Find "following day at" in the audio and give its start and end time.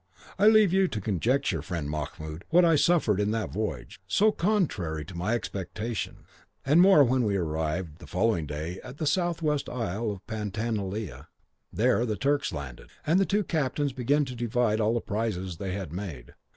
8.07-8.97